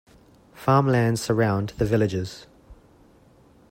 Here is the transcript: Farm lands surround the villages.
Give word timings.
Farm 0.55 0.87
lands 0.87 1.21
surround 1.21 1.73
the 1.77 1.85
villages. 1.85 2.47